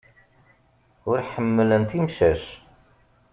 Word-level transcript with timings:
Ur 1.09 1.17
ḥemmlent 1.31 1.91
imcac. 1.99 2.43